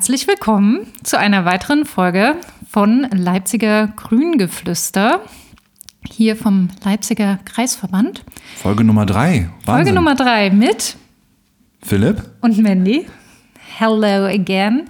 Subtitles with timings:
[0.00, 2.36] Herzlich willkommen zu einer weiteren Folge
[2.66, 5.20] von Leipziger Grüngeflüster.
[6.10, 8.24] Hier vom Leipziger Kreisverband.
[8.62, 9.50] Folge Nummer drei.
[9.66, 9.74] Wahnsinn.
[9.74, 10.96] Folge Nummer drei mit
[11.82, 13.08] Philipp und Mandy.
[13.76, 14.88] Hello again.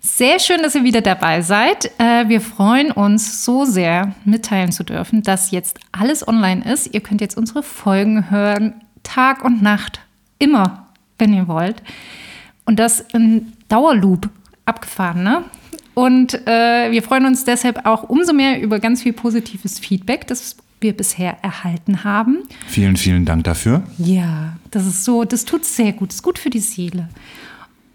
[0.00, 1.88] Sehr schön, dass ihr wieder dabei seid.
[2.00, 6.92] Äh, wir freuen uns so sehr, mitteilen zu dürfen, dass jetzt alles online ist.
[6.92, 10.00] Ihr könnt jetzt unsere Folgen hören, Tag und Nacht,
[10.40, 10.88] immer,
[11.20, 11.84] wenn ihr wollt.
[12.64, 14.28] Und das in Dauerloop
[14.64, 15.44] abgefahren, ne?
[15.94, 20.56] Und äh, wir freuen uns deshalb auch umso mehr über ganz viel positives Feedback, das
[20.80, 22.38] wir bisher erhalten haben.
[22.66, 23.82] Vielen, vielen Dank dafür.
[23.98, 27.08] Ja, das ist so, das tut sehr gut, das ist gut für die Seele.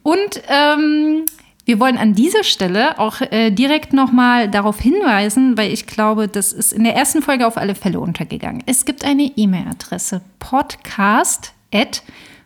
[0.03, 1.25] Und ähm,
[1.65, 6.53] wir wollen an dieser Stelle auch äh, direkt nochmal darauf hinweisen, weil ich glaube, das
[6.53, 8.61] ist in der ersten Folge auf alle Fälle untergegangen.
[8.67, 10.21] Es gibt eine E-Mail-Adresse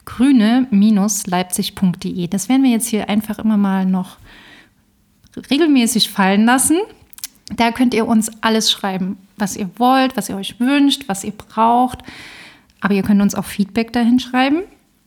[0.09, 2.27] podcast.grüne-leipzig.de.
[2.27, 4.17] Das werden wir jetzt hier einfach immer mal noch
[5.49, 6.77] regelmäßig fallen lassen.
[7.55, 11.31] Da könnt ihr uns alles schreiben, was ihr wollt, was ihr euch wünscht, was ihr
[11.31, 11.99] braucht.
[12.81, 14.63] Aber ihr könnt uns auch Feedback dahin schreiben.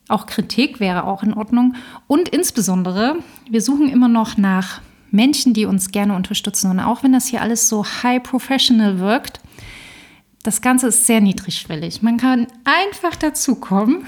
[0.08, 1.74] Auch Kritik wäre auch in Ordnung.
[2.06, 3.16] Und insbesondere,
[3.48, 4.80] wir suchen immer noch nach
[5.10, 6.70] Menschen, die uns gerne unterstützen.
[6.70, 9.40] Und auch wenn das hier alles so high professional wirkt,
[10.42, 12.02] das Ganze ist sehr niedrigschwellig.
[12.02, 14.06] Man kann einfach dazukommen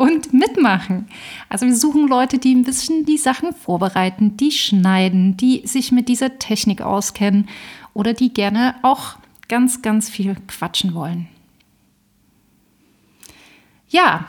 [0.00, 1.06] und mitmachen.
[1.50, 6.08] Also wir suchen Leute, die ein bisschen die Sachen vorbereiten, die schneiden, die sich mit
[6.08, 7.50] dieser Technik auskennen
[7.92, 9.16] oder die gerne auch
[9.48, 11.28] ganz, ganz viel quatschen wollen.
[13.90, 14.24] Ja,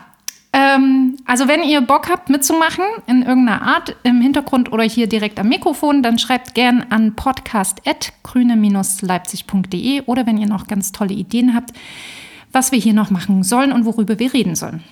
[0.52, 5.40] ähm, also wenn ihr Bock habt mitzumachen in irgendeiner Art im Hintergrund oder hier direkt
[5.40, 11.72] am Mikrofon, dann schreibt gern an podcast.grüne-leipzig.de oder wenn ihr noch ganz tolle Ideen habt,
[12.52, 14.84] was wir hier noch machen sollen und worüber wir reden sollen.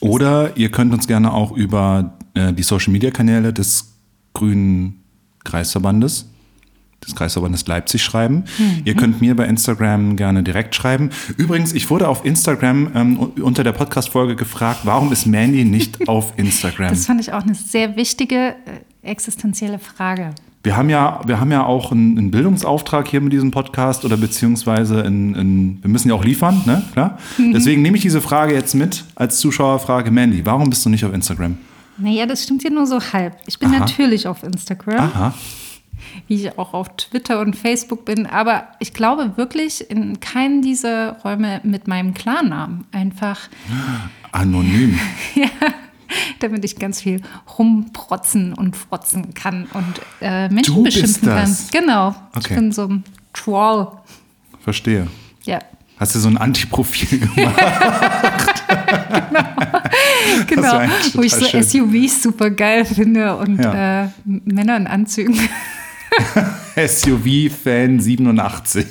[0.00, 3.92] Oder ihr könnt uns gerne auch über äh, die Social Media Kanäle des
[4.34, 5.02] Grünen
[5.44, 6.26] Kreisverbandes
[7.06, 8.44] des Kreisverbandes Leipzig schreiben.
[8.58, 8.82] Mhm.
[8.84, 11.10] Ihr könnt mir bei Instagram gerne direkt schreiben.
[11.36, 16.32] Übrigens, ich wurde auf Instagram ähm, unter der Podcast-Folge gefragt, warum ist Mandy nicht auf
[16.36, 16.90] Instagram?
[16.90, 18.56] Das fand ich auch eine sehr wichtige
[19.04, 20.34] äh, existenzielle Frage.
[20.62, 24.16] Wir haben ja, wir haben ja auch einen, einen Bildungsauftrag hier mit diesem Podcast oder
[24.16, 26.82] beziehungsweise in, in, wir müssen ja auch liefern, ne?
[26.92, 27.18] Klar.
[27.38, 27.52] Mhm.
[27.52, 30.10] Deswegen nehme ich diese Frage jetzt mit als Zuschauerfrage.
[30.10, 31.56] Mandy, warum bist du nicht auf Instagram?
[31.96, 33.36] Naja, das stimmt ja nur so halb.
[33.46, 33.80] Ich bin Aha.
[33.80, 34.98] natürlich auf Instagram.
[34.98, 35.34] Aha
[36.26, 38.26] wie ich auch auf Twitter und Facebook bin.
[38.26, 42.86] Aber ich glaube wirklich in keinen dieser Räume mit meinem Klarnamen.
[42.92, 43.48] Einfach.
[44.32, 44.98] Anonym.
[45.34, 45.48] ja.
[46.40, 47.22] Damit ich ganz viel
[47.58, 51.56] rumprotzen und frotzen kann und äh, Menschen du beschimpfen kann.
[51.72, 52.14] Genau.
[52.34, 52.40] Okay.
[52.40, 53.88] Ich bin so ein Troll.
[54.60, 55.08] Verstehe.
[55.44, 55.60] Ja.
[55.98, 57.36] Hast du so ein Antiprofil gemacht?
[60.46, 61.64] genau, genau wo ich so schön.
[61.64, 64.04] SUVs super geil finde und ja.
[64.04, 65.36] äh, Männer in Anzügen.
[66.76, 68.86] SUV-Fan 87.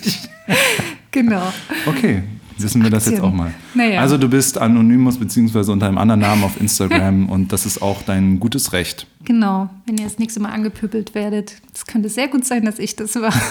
[1.11, 1.53] Genau.
[1.85, 2.23] Okay,
[2.61, 3.53] wissen wir das jetzt auch mal.
[3.73, 4.01] Naja.
[4.01, 8.01] Also du bist Anonymous beziehungsweise unter einem anderen Namen auf Instagram und das ist auch
[8.01, 9.07] dein gutes Recht.
[9.23, 11.55] Genau, wenn ihr das nächste Mal angepöbelt werdet.
[11.73, 13.33] Es könnte sehr gut sein, dass ich das war.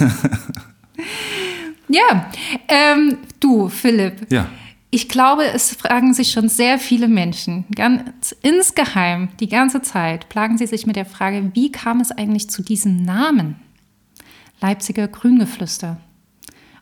[1.89, 2.31] ja,
[2.69, 4.31] ähm, du Philipp.
[4.31, 4.47] Ja.
[4.91, 10.56] Ich glaube, es fragen sich schon sehr viele Menschen, ganz insgeheim, die ganze Zeit, plagen
[10.56, 13.56] sie sich mit der Frage, wie kam es eigentlich zu diesem Namen?
[14.61, 15.99] Leipziger Grüngeflüster.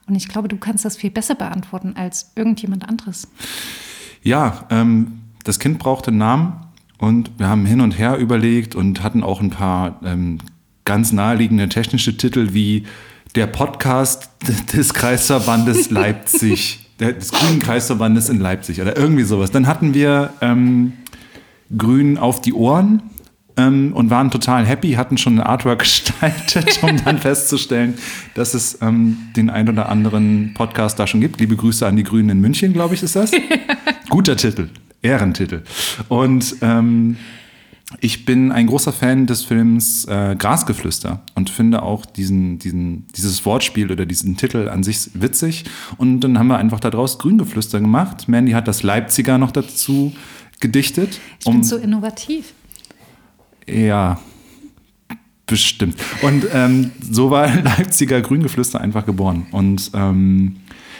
[0.06, 3.28] Und ich glaube, du kannst das viel besser beantworten als irgendjemand anderes.
[4.22, 6.60] Ja, ähm, das Kind brauchte einen Namen
[6.98, 10.38] und wir haben hin und her überlegt und hatten auch ein paar ähm,
[10.84, 12.84] ganz naheliegende technische Titel wie
[13.34, 14.30] der Podcast
[14.72, 19.50] des Kreisverbandes Leipzig des Grünen Kreisverbandes in Leipzig oder irgendwie sowas.
[19.50, 20.92] Dann hatten wir ähm,
[21.76, 23.02] Grün auf die Ohren
[23.56, 27.94] ähm, und waren total happy, hatten schon ein Artwork gestaltet, um dann festzustellen,
[28.34, 31.40] dass es ähm, den ein oder anderen Podcast da schon gibt.
[31.40, 33.30] Liebe Grüße an die Grünen in München, glaube ich, ist das.
[34.08, 34.68] Guter Titel,
[35.02, 35.62] Ehrentitel.
[36.08, 37.16] Und ähm,
[38.00, 43.44] ich bin ein großer Fan des Films äh, Grasgeflüster und finde auch diesen, diesen, dieses
[43.44, 45.64] Wortspiel oder diesen Titel an sich witzig.
[45.96, 48.28] Und dann haben wir einfach daraus Grüngeflüster gemacht.
[48.28, 50.12] Mandy hat das Leipziger noch dazu
[50.60, 51.20] gedichtet.
[51.40, 52.54] Ich um, bin so innovativ.
[53.66, 54.20] Ja,
[55.46, 55.96] bestimmt.
[56.22, 59.46] Und ähm, so war Leipziger Grüngeflüster einfach geboren.
[59.50, 60.56] Und ähm,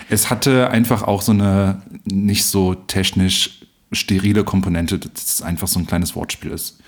[0.09, 3.61] es hatte einfach auch so eine nicht so technisch
[3.93, 6.81] sterile Komponente, dass es einfach so ein kleines Wortspiel ist.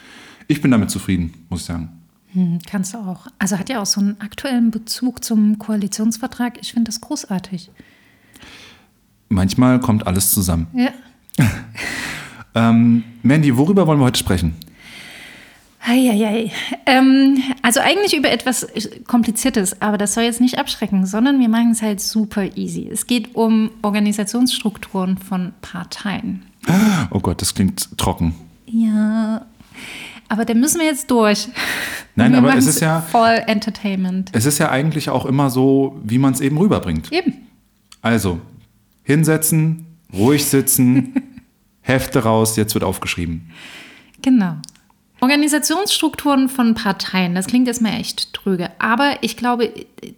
[0.48, 1.88] Ich bin damit zufrieden, muss ich sagen.
[2.32, 3.26] Hm, kannst du auch.
[3.38, 6.58] Also hat ja auch so einen aktuellen Bezug zum Koalitionsvertrag.
[6.60, 7.70] Ich finde das großartig.
[9.28, 10.66] Manchmal kommt alles zusammen.
[10.74, 10.90] Ja.
[12.54, 14.54] ähm, Mandy, worüber wollen wir heute sprechen?
[15.88, 16.50] Eieiei.
[16.84, 18.66] Ähm, also eigentlich über etwas
[19.06, 22.88] Kompliziertes, aber das soll jetzt nicht abschrecken, sondern wir machen es halt super easy.
[22.90, 26.42] Es geht um Organisationsstrukturen von Parteien.
[27.10, 28.34] Oh Gott, das klingt trocken.
[28.66, 29.46] Ja,
[30.28, 31.48] aber da müssen wir jetzt durch.
[32.16, 34.30] Nein, wir aber es ist ja- voll Entertainment.
[34.32, 37.12] Es ist ja eigentlich auch immer so, wie man es eben rüberbringt.
[37.12, 37.34] Eben.
[38.02, 38.40] Also,
[39.04, 41.14] hinsetzen, ruhig sitzen,
[41.82, 43.52] Hefte raus, jetzt wird aufgeschrieben.
[44.22, 44.56] Genau.
[45.20, 48.70] Organisationsstrukturen von Parteien, das klingt erstmal echt tröge.
[48.78, 49.72] Aber ich glaube,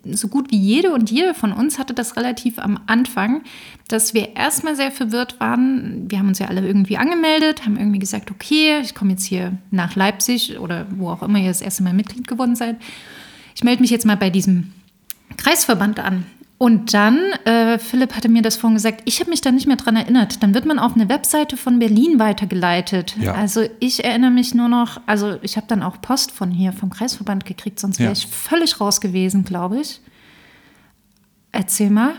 [0.05, 3.43] so gut wie jede und jede von uns hatte das relativ am Anfang,
[3.87, 6.11] dass wir erstmal sehr verwirrt waren.
[6.11, 9.57] Wir haben uns ja alle irgendwie angemeldet, haben irgendwie gesagt, okay, ich komme jetzt hier
[9.71, 12.77] nach Leipzig oder wo auch immer ihr das erste Mal Mitglied geworden seid.
[13.55, 14.73] Ich melde mich jetzt mal bei diesem
[15.37, 16.27] Kreisverband an.
[16.61, 19.77] Und dann, äh, Philipp hatte mir das vorhin gesagt, ich habe mich da nicht mehr
[19.77, 20.43] dran erinnert.
[20.43, 23.15] Dann wird man auf eine Webseite von Berlin weitergeleitet.
[23.21, 23.35] Ja.
[23.35, 26.91] Also ich erinnere mich nur noch, also ich habe dann auch Post von hier, vom
[26.91, 28.13] Kreisverband gekriegt, sonst wäre Ja.
[28.13, 30.01] ich völlig raus gewesen, glaube ich.
[31.53, 32.15] Erzähl mal.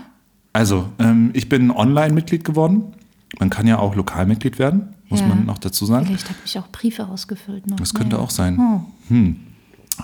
[0.53, 2.93] Also, ähm, ich bin Online-Mitglied geworden.
[3.39, 5.27] Man kann ja auch Lokalmitglied werden, muss Ja.
[5.27, 6.05] man noch dazu sagen.
[6.07, 7.75] Vielleicht habe ich auch Briefe ausgefüllt noch.
[7.77, 8.57] Das könnte auch sein.
[8.57, 9.13] Oh.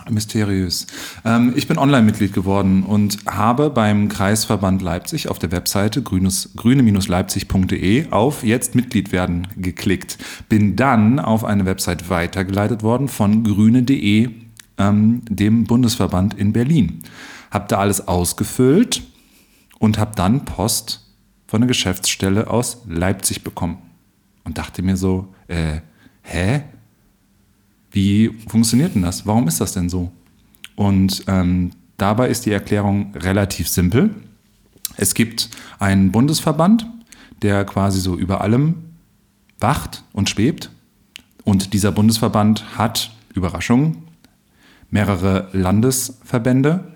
[0.09, 0.88] Mysteriös.
[1.24, 8.44] Ähm, ich bin Online-Mitglied geworden und habe beim Kreisverband Leipzig auf der Webseite grüne-leipzig.de auf
[8.44, 10.18] Jetzt Mitglied werden geklickt.
[10.50, 14.30] Bin dann auf eine Website weitergeleitet worden von grüne.de,
[14.77, 17.03] ähm, dem Bundesverband in Berlin.
[17.51, 19.03] Hab da alles ausgefüllt
[19.80, 21.06] und habe dann Post
[21.47, 23.77] von der Geschäftsstelle aus Leipzig bekommen.
[24.44, 25.80] Und dachte mir so, äh,
[26.21, 26.63] hä?
[27.95, 29.25] Wie funktioniert denn das?
[29.25, 30.12] Warum ist das denn so?
[30.75, 34.09] Und ähm, dabei ist die Erklärung relativ simpel.
[34.97, 35.50] Es gibt
[35.80, 36.86] einen Bundesverband,
[37.42, 38.75] der quasi so über allem
[39.62, 40.71] wacht und schwebt.
[41.45, 44.03] Und dieser Bundesverband hat, Überraschung,
[44.89, 46.92] mehrere Landesverbände.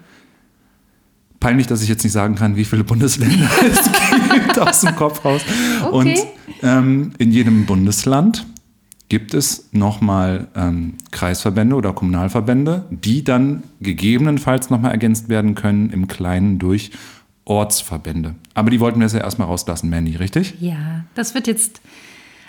[1.40, 3.90] Peinlich, dass ich jetzt nicht sagen kann, wie viele Bundesländer es
[4.34, 5.44] gibt aus dem Kopf raus.
[5.86, 5.96] Okay.
[5.96, 6.18] Und
[6.62, 8.46] ähm, in jedem Bundesland
[9.10, 16.08] gibt es nochmal ähm, Kreisverbände oder Kommunalverbände, die dann gegebenenfalls nochmal ergänzt werden können im
[16.08, 16.92] Kleinen durch
[17.46, 18.36] Ortsverbände.
[18.54, 20.54] Aber die wollten wir jetzt ja erstmal rauslassen, Mandy, richtig?
[20.60, 21.82] Ja, das wird jetzt.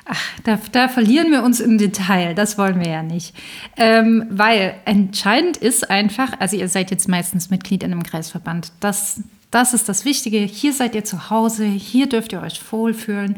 [0.05, 2.35] Ach, da, da verlieren wir uns im Detail.
[2.35, 3.35] Das wollen wir ja nicht.
[3.77, 8.73] Ähm, weil entscheidend ist einfach, also ihr seid jetzt meistens Mitglied in einem Kreisverband.
[8.81, 10.39] Das, das ist das Wichtige.
[10.39, 13.37] Hier seid ihr zu Hause, hier dürft ihr euch wohlfühlen.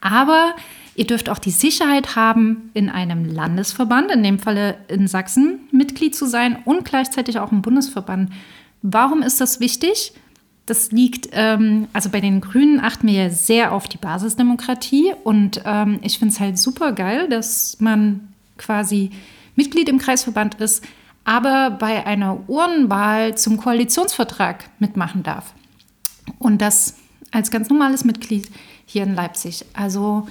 [0.00, 0.54] Aber
[0.94, 6.14] ihr dürft auch die Sicherheit haben, in einem Landesverband, in dem Falle in Sachsen, Mitglied
[6.14, 8.30] zu sein und gleichzeitig auch im Bundesverband.
[8.82, 10.12] Warum ist das wichtig?
[10.66, 15.62] Das liegt, ähm, also bei den Grünen achten wir ja sehr auf die Basisdemokratie und
[15.64, 19.10] ähm, ich finde es halt super geil, dass man quasi
[19.56, 20.84] Mitglied im Kreisverband ist,
[21.24, 25.54] aber bei einer Urnwahl zum Koalitionsvertrag mitmachen darf.
[26.38, 26.96] Und das
[27.30, 28.50] als ganz normales Mitglied
[28.86, 29.64] hier in Leipzig.
[29.72, 30.26] Also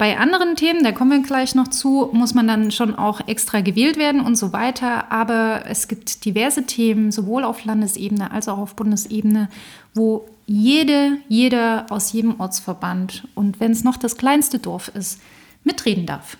[0.00, 3.60] bei anderen Themen, da kommen wir gleich noch zu, muss man dann schon auch extra
[3.60, 5.12] gewählt werden und so weiter.
[5.12, 9.50] Aber es gibt diverse Themen, sowohl auf Landesebene als auch auf Bundesebene,
[9.92, 15.20] wo jede, jeder aus jedem Ortsverband und wenn es noch das kleinste Dorf ist,
[15.64, 16.38] mitreden darf.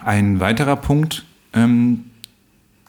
[0.00, 2.04] Ein weiterer Punkt, ähm,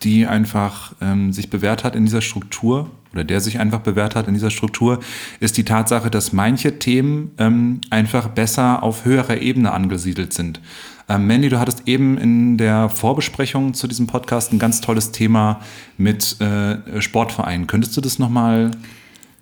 [0.04, 4.28] die einfach ähm, sich bewährt hat in dieser Struktur oder der sich einfach bewährt hat
[4.28, 5.00] in dieser Struktur,
[5.40, 10.62] ist die Tatsache, dass manche Themen ähm, einfach besser auf höherer Ebene angesiedelt sind.
[11.10, 15.60] Ähm, Mandy, du hattest eben in der Vorbesprechung zu diesem Podcast ein ganz tolles Thema
[15.98, 17.68] mit äh, Sportvereinen.
[17.68, 18.72] Könntest du das nochmal?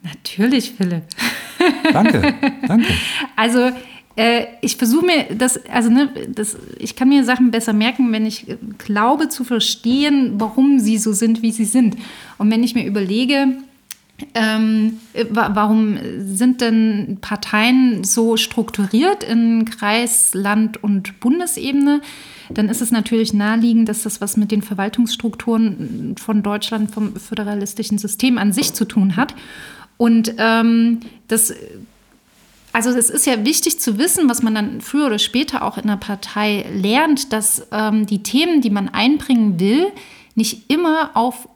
[0.01, 1.03] Natürlich, Philipp.
[1.93, 2.33] Danke,
[2.67, 2.87] danke.
[3.35, 3.71] Also
[4.19, 8.25] äh, ich versuche mir das, also ne, das, ich kann mir Sachen besser merken, wenn
[8.25, 8.47] ich
[8.77, 11.95] glaube zu verstehen, warum sie so sind, wie sie sind.
[12.37, 13.47] Und wenn ich mir überlege,
[14.33, 14.99] ähm,
[15.29, 22.01] wa warum sind denn Parteien so strukturiert in Kreis, Land und Bundesebene?
[22.49, 27.97] Dann ist es natürlich naheliegend, dass das was mit den Verwaltungsstrukturen von Deutschland, vom föderalistischen
[27.97, 29.33] System an sich zu tun hat.
[29.95, 30.99] Und ähm,
[31.29, 31.53] das
[32.71, 35.83] also es ist ja wichtig zu wissen, was man dann früher oder später auch in
[35.83, 39.87] einer Partei lernt, dass ähm, die Themen, die man einbringen will,
[40.35, 41.49] nicht immer auf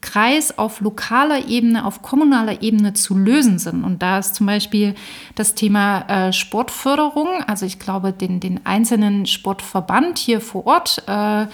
[0.00, 3.84] Kreis, auf lokaler Ebene, auf kommunaler Ebene zu lösen sind.
[3.84, 4.94] Und da ist zum Beispiel
[5.34, 7.42] das Thema äh, Sportförderung.
[7.46, 11.46] Also ich glaube, den, den einzelnen Sportverband hier vor Ort, äh,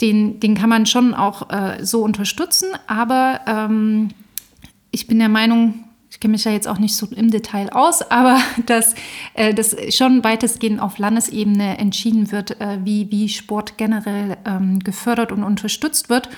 [0.00, 2.68] den, den kann man schon auch äh, so unterstützen.
[2.86, 4.08] Aber ähm,
[4.90, 5.85] ich bin der Meinung,
[6.16, 8.94] ich kenne mich ja jetzt auch nicht so im Detail aus, aber dass
[9.34, 15.30] äh, das schon weitestgehend auf Landesebene entschieden wird, äh, wie, wie Sport generell ähm, gefördert
[15.30, 16.30] und unterstützt wird.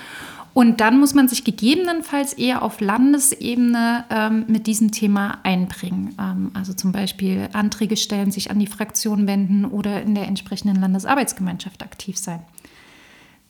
[0.53, 6.17] Und dann muss man sich gegebenenfalls eher auf Landesebene ähm, mit diesem Thema einbringen.
[6.19, 10.81] Ähm, also zum Beispiel Anträge stellen, sich an die Fraktion wenden oder in der entsprechenden
[10.81, 12.41] Landesarbeitsgemeinschaft aktiv sein.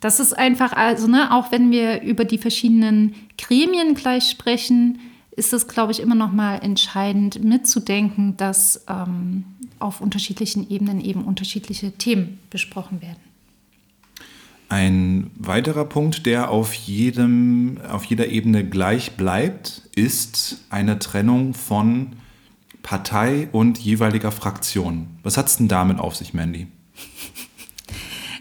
[0.01, 4.99] Das ist einfach, also ne, auch wenn wir über die verschiedenen Gremien gleich sprechen,
[5.39, 9.45] ist es, glaube ich, immer noch mal entscheidend mitzudenken, dass ähm,
[9.79, 13.19] auf unterschiedlichen Ebenen eben unterschiedliche Themen besprochen werden.
[14.69, 22.17] Ein weiterer Punkt, der auf, jedem, auf jeder Ebene gleich bleibt, ist eine Trennung von
[22.83, 25.07] Partei und jeweiliger Fraktion.
[25.23, 26.67] Was hat es denn damit auf sich, Mandy?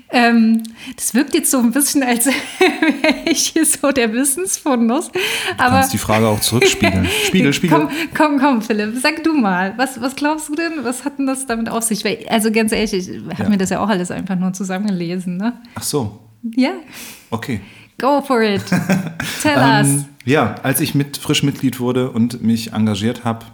[0.10, 0.64] Ähm,
[0.96, 2.26] das wirkt jetzt so ein bisschen, als
[2.60, 5.12] wäre ich hier so der Wissensfundus.
[5.12, 5.20] Du
[5.58, 7.08] aber kannst die Frage auch zurückspiegeln.
[7.26, 7.78] Spiegel, Spiegel.
[7.78, 9.74] Komm, komm, komm, Philipp, sag du mal.
[9.78, 10.84] Was, was glaubst du denn?
[10.84, 12.06] Was hat denn das damit auf sich?
[12.06, 13.50] Weil, also ganz ehrlich, ich habe ja.
[13.50, 15.38] mir das ja auch alles einfach nur zusammengelesen.
[15.38, 15.54] Ne?
[15.76, 16.20] Ach so.
[16.56, 16.72] Ja.
[17.30, 17.60] Okay.
[18.00, 18.64] Go for it.
[19.42, 19.88] Tell us.
[19.88, 23.46] Ähm, ja, als ich mit, frisch Mitglied wurde und mich engagiert habe,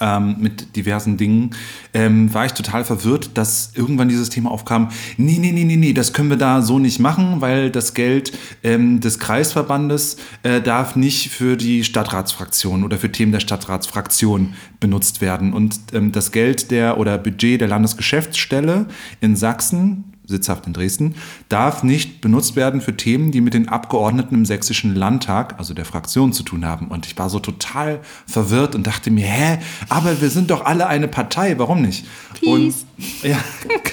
[0.00, 1.50] ähm, mit diversen Dingen,
[1.92, 5.92] ähm, war ich total verwirrt, dass irgendwann dieses Thema aufkam, nee, nee, nee, nee, nee,
[5.92, 8.32] das können wir da so nicht machen, weil das Geld
[8.62, 15.20] ähm, des Kreisverbandes äh, darf nicht für die Stadtratsfraktion oder für Themen der Stadtratsfraktion benutzt
[15.20, 15.52] werden.
[15.52, 18.86] Und ähm, das Geld der oder Budget der Landesgeschäftsstelle
[19.20, 21.14] in Sachsen sitzhaft in Dresden,
[21.48, 25.84] darf nicht benutzt werden für Themen, die mit den Abgeordneten im sächsischen Landtag, also der
[25.84, 26.88] Fraktion, zu tun haben.
[26.88, 30.86] Und ich war so total verwirrt und dachte mir, hä, aber wir sind doch alle
[30.86, 32.06] eine Partei, warum nicht?
[32.40, 32.46] Peace.
[32.46, 32.74] Und
[33.22, 33.38] ja,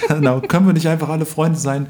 [0.07, 1.87] genau, können wir nicht einfach alle Freunde sein?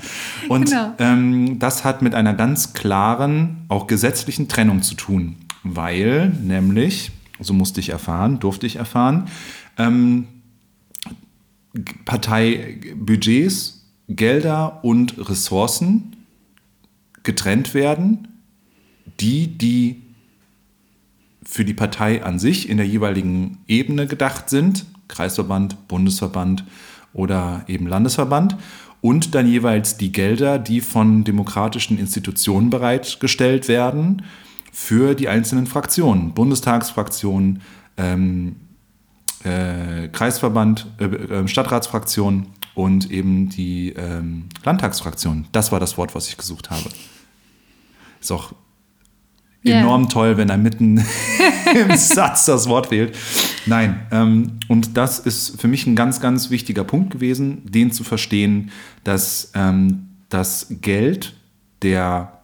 [0.49, 0.93] Und genau.
[0.97, 7.53] ähm, das hat mit einer ganz klaren, auch gesetzlichen Trennung zu tun, weil nämlich, so
[7.53, 9.27] musste ich erfahren, durfte ich erfahren,
[9.77, 10.27] ähm,
[12.05, 13.80] Parteibudgets
[14.15, 16.15] Gelder und Ressourcen
[17.23, 18.27] getrennt werden,
[19.19, 20.01] die, die
[21.43, 26.63] für die Partei an sich in der jeweiligen Ebene gedacht sind, Kreisverband, Bundesverband
[27.13, 28.55] oder eben Landesverband,
[29.01, 34.21] und dann jeweils die Gelder, die von demokratischen Institutionen bereitgestellt werden
[34.71, 37.61] für die einzelnen Fraktionen, Bundestagsfraktionen,
[37.97, 38.57] ähm,
[39.43, 45.47] äh, Kreisverband, äh, äh Stadtratsfraktion und eben die ähm, Landtagsfraktion.
[45.51, 46.89] Das war das Wort, was ich gesucht habe.
[48.19, 48.53] Ist auch
[49.65, 49.79] yeah.
[49.79, 50.97] enorm toll, wenn er mitten
[51.75, 53.17] im Satz das Wort wählt.
[53.65, 58.03] Nein, ähm, und das ist für mich ein ganz, ganz wichtiger Punkt gewesen, den zu
[58.03, 58.71] verstehen,
[59.03, 61.35] dass ähm, das Geld
[61.81, 62.39] der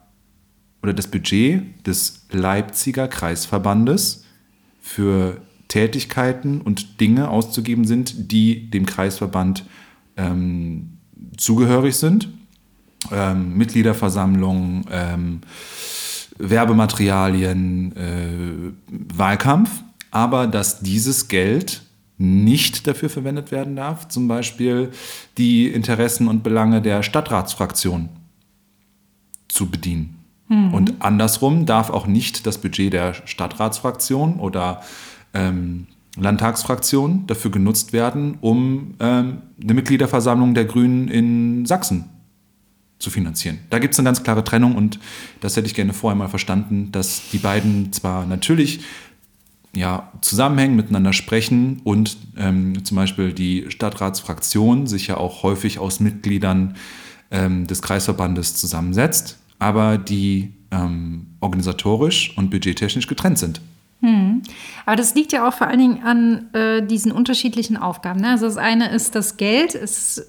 [0.84, 4.26] oder das Budget des Leipziger Kreisverbandes
[4.80, 9.66] für Tätigkeiten und Dinge auszugeben sind, die dem Kreisverband
[10.18, 10.98] ähm,
[11.38, 12.30] zugehörig sind.
[13.12, 15.42] Ähm, Mitgliederversammlungen, ähm,
[16.38, 18.74] Werbematerialien, äh,
[19.16, 19.70] Wahlkampf,
[20.12, 21.84] aber dass dieses Geld
[22.18, 24.92] nicht dafür verwendet werden darf, zum Beispiel
[25.38, 28.10] die Interessen und Belange der Stadtratsfraktion
[29.48, 30.18] zu bedienen.
[30.48, 30.74] Mhm.
[30.74, 34.82] Und andersrum darf auch nicht das Budget der Stadtratsfraktion oder
[35.34, 35.88] ähm,
[36.20, 42.06] Landtagsfraktion dafür genutzt werden, um ähm, eine Mitgliederversammlung der Grünen in Sachsen
[43.00, 43.60] zu finanzieren.
[43.70, 45.00] Da gibt es eine ganz klare Trennung und
[45.40, 48.82] das hätte ich gerne vorher mal verstanden, dass die beiden zwar natürlich
[49.76, 56.00] ja, zusammenhängen, miteinander sprechen und ähm, zum Beispiel die Stadtratsfraktion sich ja auch häufig aus
[56.00, 56.76] Mitgliedern
[57.30, 63.62] ähm, des Kreisverbandes zusammensetzt, aber die ähm, organisatorisch und budgettechnisch getrennt sind.
[64.00, 64.44] Hm.
[64.86, 68.22] Aber das liegt ja auch vor allen Dingen an äh, diesen unterschiedlichen Aufgaben.
[68.22, 68.30] Ne?
[68.30, 69.74] Also das eine ist das Geld.
[69.74, 70.20] Es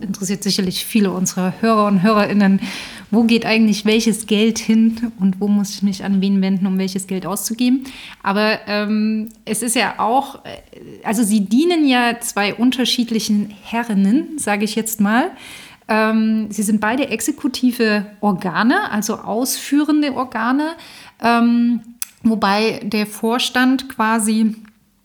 [0.00, 2.60] interessiert sicherlich viele unserer Hörer und Hörerinnen,
[3.10, 6.78] wo geht eigentlich welches Geld hin und wo muss ich mich an wen wenden, um
[6.78, 7.82] welches Geld auszugeben.
[8.22, 10.58] Aber ähm, es ist ja auch, äh,
[11.02, 15.32] also sie dienen ja zwei unterschiedlichen Herrinnen, sage ich jetzt mal.
[15.88, 20.76] Ähm, sie sind beide exekutive Organe, also ausführende Organe.
[22.22, 24.54] Wobei der Vorstand quasi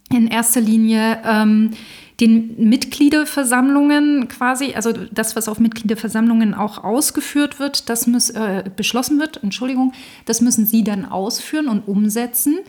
[0.09, 1.71] in erster Linie ähm,
[2.19, 9.19] den Mitgliederversammlungen quasi, also das, was auf Mitgliederversammlungen auch ausgeführt wird, das muss äh, beschlossen
[9.19, 9.93] wird, Entschuldigung,
[10.25, 12.59] das müssen Sie dann ausführen und umsetzen.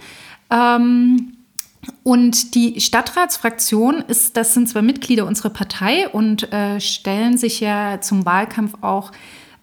[0.51, 1.33] Ähm,
[2.03, 8.01] und die Stadtratsfraktion ist, das sind zwar Mitglieder unserer Partei und äh, stellen sich ja
[8.01, 9.13] zum Wahlkampf auch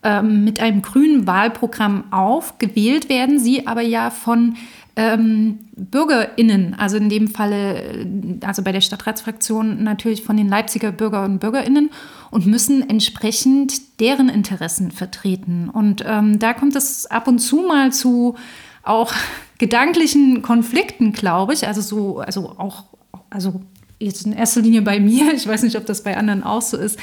[0.04, 2.58] ähm, mit einem grünen Wahlprogramm auf.
[2.60, 4.56] Gewählt werden sie aber ja von
[4.96, 8.06] ähm, BürgerInnen, also in dem Falle,
[8.46, 11.90] also bei der Stadtratsfraktion natürlich von den Leipziger Bürger und BürgerInnen
[12.30, 15.70] und müssen entsprechend deren Interessen vertreten.
[15.70, 18.36] Und ähm, da kommt es ab und zu mal zu
[18.84, 19.14] auch
[19.58, 21.66] gedanklichen Konflikten, glaube ich.
[21.66, 22.84] Also so, also auch,
[23.32, 23.62] also
[24.04, 26.78] jetzt in erster Linie bei mir, ich weiß nicht, ob das bei anderen auch so
[26.78, 27.00] ist,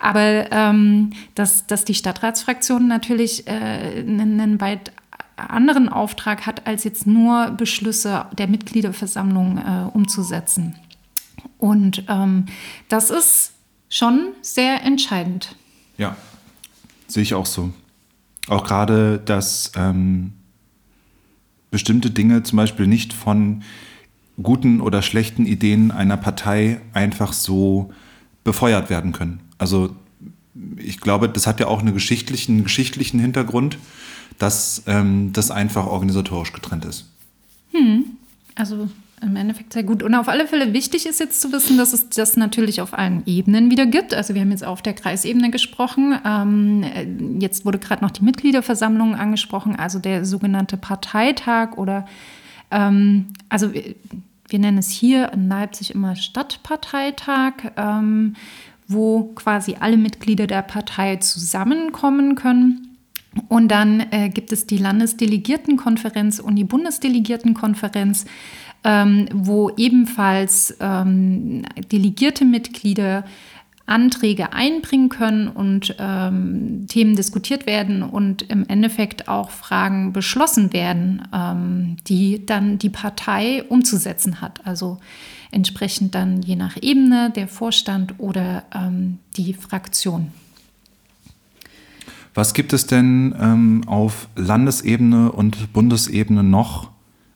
[0.00, 4.92] aber ähm, dass, dass die Stadtratsfraktion natürlich äh, einen, einen weit
[5.36, 10.76] anderen Auftrag hat, als jetzt nur Beschlüsse der Mitgliederversammlung äh, umzusetzen.
[11.58, 12.46] Und ähm,
[12.88, 13.52] das ist
[13.88, 15.54] schon sehr entscheidend.
[15.96, 16.16] Ja,
[17.06, 17.72] sehe ich auch so.
[18.48, 20.32] Auch gerade, dass ähm,
[21.70, 23.62] bestimmte Dinge zum Beispiel nicht von
[24.42, 27.92] guten oder schlechten Ideen einer Partei einfach so
[28.44, 29.40] befeuert werden können.
[29.58, 29.96] Also
[30.76, 33.78] ich glaube, das hat ja auch einen geschichtlichen, geschichtlichen Hintergrund
[34.38, 37.06] dass ähm, das einfach organisatorisch getrennt ist.
[37.72, 38.04] Hm.
[38.54, 38.88] Also
[39.20, 40.04] im Endeffekt sehr gut.
[40.04, 43.24] Und auf alle Fälle wichtig ist jetzt zu wissen, dass es das natürlich auf allen
[43.26, 44.14] Ebenen wieder gibt.
[44.14, 46.16] Also wir haben jetzt auf der Kreisebene gesprochen.
[46.24, 52.06] Ähm, jetzt wurde gerade noch die Mitgliederversammlung angesprochen, also der sogenannte Parteitag oder
[52.70, 53.72] ähm, also
[54.48, 58.34] wir, nennen es hier in Leipzig immer Stadtparteitag, ähm,
[58.86, 62.96] wo quasi alle Mitglieder der Partei zusammenkommen können.
[63.48, 68.24] Und dann äh, gibt es die Landesdelegiertenkonferenz und die Bundesdelegiertenkonferenz,
[68.84, 71.62] ähm, wo ebenfalls ähm,
[71.92, 73.24] delegierte Mitglieder
[73.88, 81.22] Anträge einbringen können und ähm, Themen diskutiert werden und im Endeffekt auch Fragen beschlossen werden,
[81.34, 84.66] ähm, die dann die Partei umzusetzen hat.
[84.66, 84.98] Also
[85.50, 90.32] entsprechend dann je nach Ebene der Vorstand oder ähm, die Fraktion.
[92.34, 96.90] Was gibt es denn ähm, auf Landesebene und Bundesebene noch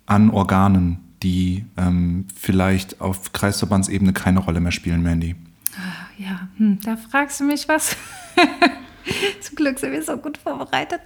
[0.06, 5.34] an Organen, die ähm, vielleicht auf Kreisverbandsebene keine Rolle mehr spielen, Mandy?
[6.22, 7.96] Ja, hm, da fragst du mich was.
[9.40, 11.00] Zum Glück sind wir so gut vorbereitet.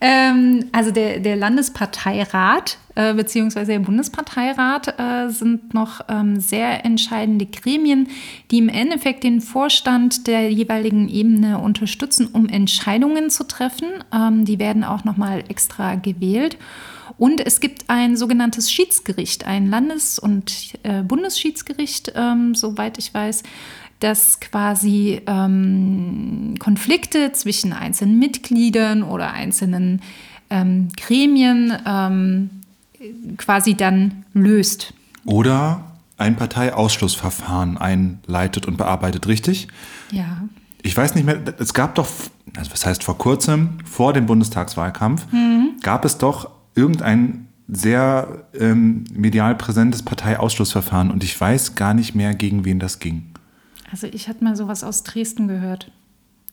[0.00, 3.64] Ähm, also der, der Landesparteirat äh, bzw.
[3.64, 8.08] der Bundesparteirat äh, sind noch ähm, sehr entscheidende Gremien,
[8.50, 13.88] die im Endeffekt den Vorstand der jeweiligen Ebene unterstützen, um Entscheidungen zu treffen.
[14.12, 16.58] Ähm, die werden auch nochmal extra gewählt.
[17.18, 23.42] Und es gibt ein sogenanntes Schiedsgericht, ein Landes- und äh, Bundesschiedsgericht, ähm, soweit ich weiß,
[24.00, 30.02] dass quasi ähm, Konflikte zwischen einzelnen Mitgliedern oder einzelnen
[30.50, 32.50] ähm, Gremien ähm,
[33.36, 34.92] quasi dann löst.
[35.24, 35.84] Oder
[36.18, 39.68] ein Parteiausschlussverfahren einleitet und bearbeitet, richtig?
[40.10, 40.42] Ja.
[40.82, 42.06] Ich weiß nicht mehr, es gab doch,
[42.56, 45.72] also was heißt vor kurzem, vor dem Bundestagswahlkampf, mhm.
[45.82, 52.34] gab es doch irgendein sehr ähm, medial präsentes Parteiausschlussverfahren und ich weiß gar nicht mehr,
[52.34, 53.32] gegen wen das ging.
[53.90, 55.90] Also ich hatte mal sowas aus Dresden gehört.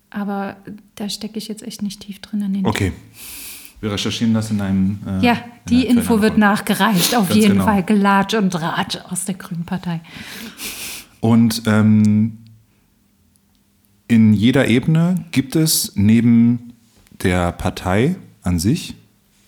[0.10, 0.58] Aber
[0.96, 2.66] da stecke ich jetzt echt nicht tief drin in den.
[2.66, 2.94] Okay.
[3.82, 5.00] Wir recherchieren das in einem.
[5.06, 7.16] Äh, ja, die Info wird nachgereicht.
[7.16, 7.66] Auf Ganz jeden genau.
[7.66, 10.02] Fall Gelatsch und Ratsch aus der Grünen Partei.
[11.20, 12.38] Und ähm,
[14.08, 16.74] in jeder Ebene gibt es neben
[17.24, 18.96] der Partei an sich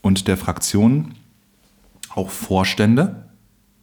[0.02, 1.13] und der Fraktion
[2.10, 3.30] auch Vorstände,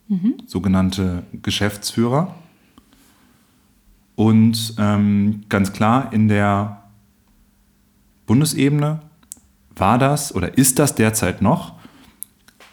[0.09, 0.35] mhm.
[0.47, 2.35] sogenannte Geschäftsführer.
[4.15, 6.83] Und ähm, ganz klar, in der
[8.27, 9.01] Bundesebene
[9.75, 11.75] war das oder ist das derzeit noch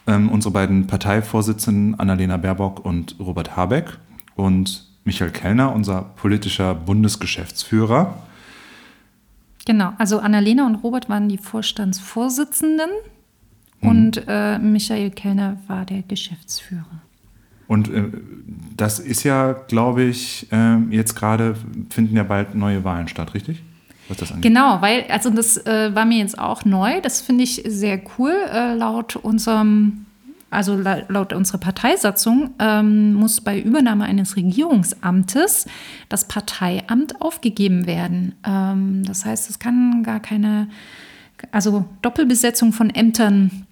[0.07, 3.97] ähm, unsere beiden Parteivorsitzenden Annalena Baerbock und Robert Habeck
[4.35, 8.21] und Michael Kellner, unser politischer Bundesgeschäftsführer.
[9.65, 12.89] Genau, also Annalena und Robert waren die Vorstandsvorsitzenden
[13.81, 13.89] mhm.
[13.89, 17.01] und äh, Michael Kellner war der Geschäftsführer.
[17.69, 18.05] Und äh,
[18.75, 21.55] das ist ja, glaube ich, äh, jetzt gerade
[21.91, 23.61] finden ja bald neue Wahlen statt, richtig?
[24.41, 26.99] Genau, weil, also das äh, war mir jetzt auch neu.
[27.01, 28.33] Das finde ich sehr cool.
[28.51, 30.07] Äh, laut unserem,
[30.49, 35.67] also la laut unserer Parteisatzung ähm, muss bei Übernahme eines Regierungsamtes
[36.09, 38.33] das Parteiamt aufgegeben werden.
[38.43, 40.69] Ähm, das heißt, es kann gar keine,
[41.51, 43.67] also Doppelbesetzung von Ämtern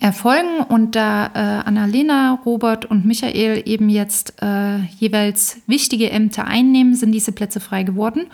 [0.00, 6.94] erfolgen und da äh, Annalena, Robert und Michael eben jetzt äh, jeweils wichtige Ämter einnehmen,
[6.94, 8.26] sind diese Plätze frei geworden.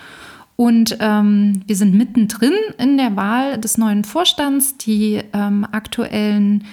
[0.57, 4.77] Und ähm, wir sind mittendrin in der Wahl des neuen Vorstands.
[4.79, 6.65] Die ähm, aktuellen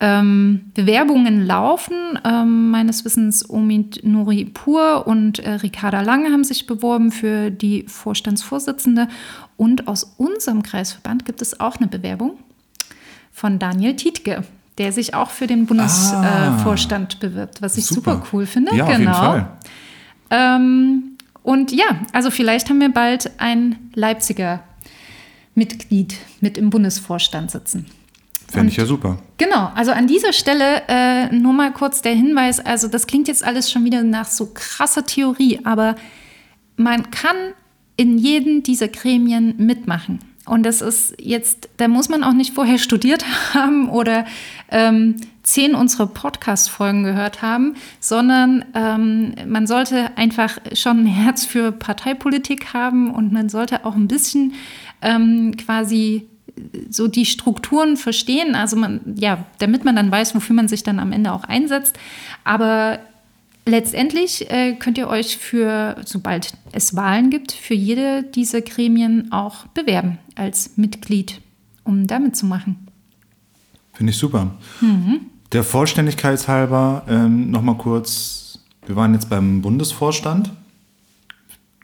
[0.00, 2.20] Ähm, Bewerbungen laufen.
[2.24, 9.08] Ähm, meines Wissens Omid Nuripur und äh, Ricarda Lange haben sich beworben für die Vorstandsvorsitzende.
[9.56, 12.38] Und aus unserem Kreisverband gibt es auch eine Bewerbung
[13.38, 14.42] von Daniel Tietke,
[14.78, 18.14] der sich auch für den Bundesvorstand ah, bewirbt, was ich super.
[18.14, 18.74] super, cool finde.
[18.74, 18.84] Ja, genau.
[18.84, 19.18] auf jeden genau.
[19.18, 19.58] Fall.
[20.30, 21.02] Ähm,
[21.42, 24.60] und ja, also vielleicht haben wir bald ein Leipziger
[25.54, 27.86] Mitglied mit im Bundesvorstand sitzen.
[28.48, 29.18] Fände ich ja super.
[29.36, 33.44] Genau, also an dieser Stelle äh, nur mal kurz der Hinweis, also das klingt jetzt
[33.44, 35.96] alles schon wieder nach so krasser Theorie, aber
[36.76, 37.36] man kann
[37.96, 40.20] in jedem dieser Gremien mitmachen.
[40.48, 44.26] Und das ist jetzt, da muss man auch nicht vorher studiert haben oder
[44.70, 51.72] ähm, zehn unserer Podcast-Folgen gehört haben, sondern ähm, man sollte einfach schon ein Herz für
[51.72, 54.54] Parteipolitik haben und man sollte auch ein bisschen
[55.00, 56.26] ähm, quasi
[56.90, 60.98] so die Strukturen verstehen, also man, ja, damit man dann weiß, wofür man sich dann
[60.98, 61.98] am Ende auch einsetzt.
[62.44, 62.98] Aber
[63.64, 69.66] letztendlich äh, könnt ihr euch für, sobald es Wahlen gibt, für jede dieser Gremien auch
[69.68, 71.40] bewerben als Mitglied,
[71.84, 72.88] um damit zu machen.
[73.92, 74.52] Finde ich super.
[74.80, 75.20] Mhm.
[75.52, 80.52] Der Vollständigkeit halber ähm, nochmal kurz, wir waren jetzt beim Bundesvorstand,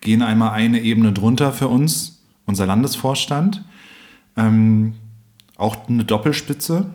[0.01, 3.65] gehen einmal eine Ebene drunter für uns, unser Landesvorstand.
[4.37, 4.95] Ähm,
[5.57, 6.87] auch eine Doppelspitze,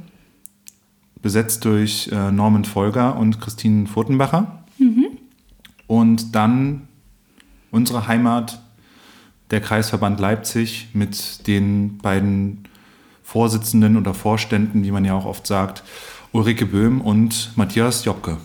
[1.22, 4.64] besetzt durch äh, Norman Folger und Christine Furtenbacher.
[4.78, 5.08] Mhm.
[5.88, 6.88] Und dann
[7.72, 8.62] unsere Heimat,
[9.52, 12.66] der Kreisverband Leipzig mit den beiden
[13.24, 15.84] Vorsitzenden oder Vorständen, wie man ja auch oft sagt,
[16.32, 18.38] Ulrike Böhm und Matthias Jobke.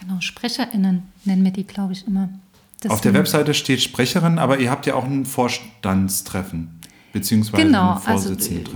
[0.00, 2.28] Genau, SprecherInnen nennen wir die, glaube ich, immer.
[2.80, 6.80] Das Auf der Webseite steht Sprecherin, aber ihr habt ja auch ein Vorstandstreffen
[7.14, 8.34] beziehungsweise genau, also,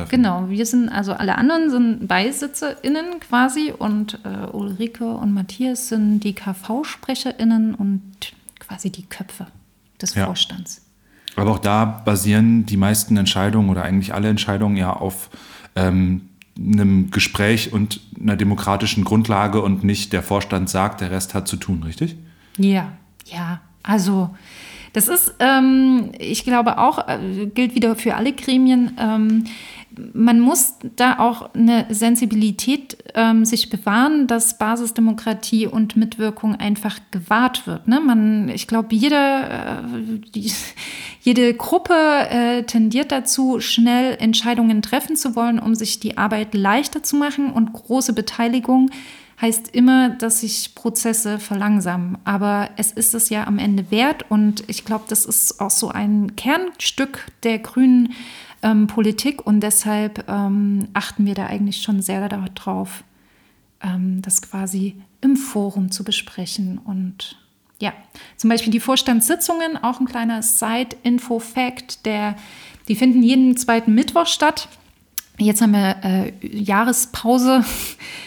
[0.09, 6.21] genau, wir sind, also alle anderen sind BeisitzerInnen quasi und äh, Ulrike und Matthias sind
[6.21, 9.49] die KV-SprecherInnen und quasi die Köpfe
[10.01, 10.27] des ja.
[10.27, 10.83] Vorstands.
[11.37, 15.31] Aber auch da basieren die meisten Entscheidungen oder eigentlich alle Entscheidungen ja auf
[15.77, 16.23] ähm,
[16.59, 21.57] einem Gespräch und einer demokratischen Grundlage und nicht der Vorstand sagt, der Rest hat zu
[21.57, 22.17] tun, richtig?
[22.57, 22.93] Ja,
[23.27, 23.61] ja.
[23.83, 24.31] Also
[24.93, 28.97] das ist, ähm, ich glaube auch, äh, gilt wieder für alle Gremien.
[28.99, 29.45] Ähm,
[30.13, 37.67] man muss da auch eine Sensibilität ähm, sich bewahren, dass Basisdemokratie und Mitwirkung einfach gewahrt
[37.67, 37.89] wird.
[37.89, 38.01] Ne?
[38.01, 40.41] Man, ich glaube, jede, äh,
[41.21, 47.03] jede Gruppe äh, tendiert dazu, schnell Entscheidungen treffen zu wollen, um sich die Arbeit leichter
[47.03, 48.91] zu machen und große Beteiligung
[49.41, 52.19] heißt immer, dass sich Prozesse verlangsamen.
[52.25, 55.89] Aber es ist es ja am Ende wert und ich glaube, das ist auch so
[55.89, 58.15] ein Kernstück der grünen
[58.63, 63.05] ähm, Politik und deshalb ähm, achten wir da eigentlich schon sehr darauf,
[63.83, 67.37] ähm, das quasi im Forum zu besprechen und
[67.81, 67.93] ja,
[68.37, 72.07] zum Beispiel die Vorstandssitzungen, auch ein kleiner Side-Info-Fact,
[72.89, 74.69] die finden jeden zweiten Mittwoch statt.
[75.39, 77.65] Jetzt haben wir äh, Jahrespause.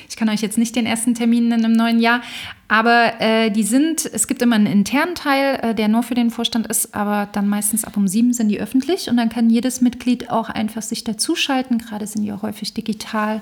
[0.10, 2.22] Ich kann euch jetzt nicht den ersten Termin nennen im neuen Jahr,
[2.68, 6.30] aber äh, die sind, es gibt immer einen internen Teil, äh, der nur für den
[6.30, 9.82] Vorstand ist, aber dann meistens ab um sieben sind die öffentlich und dann kann jedes
[9.82, 11.80] Mitglied auch einfach sich dazuschalten.
[11.80, 13.42] Gerade sind die auch häufig digital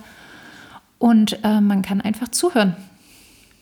[1.00, 2.76] und äh, man kann einfach zuhören.